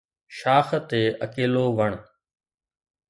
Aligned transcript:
شاخ 0.37 0.67
تي 0.89 1.01
اڪيلو 1.25 1.65
وڻ 1.77 1.91